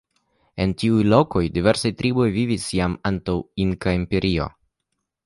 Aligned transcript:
En 0.63 0.71
tiu 0.83 0.95
loko 1.13 1.43
diversaj 1.57 1.91
triboj 1.99 2.27
vivis 2.37 2.65
jam 2.79 2.97
antaŭ 3.11 3.37
Inkaa 3.67 3.95
imperio. 4.03 4.49